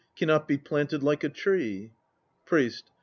[0.15, 1.91] Cannot be planted like a tree.
[2.47, 2.89] PRIEST.